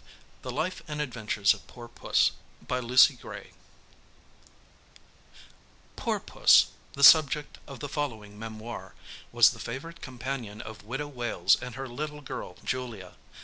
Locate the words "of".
1.52-1.66, 7.66-7.80, 10.62-10.84